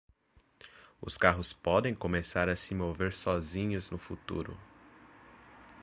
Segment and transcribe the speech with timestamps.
[0.99, 4.57] Os carros podem começar a se mover sozinhos no futuro.